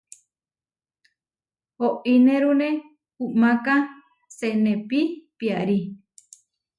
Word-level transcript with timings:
Oínerune 1.87 2.69
umáka 3.25 3.75
senepí 4.37 4.99
piarí. 5.37 5.79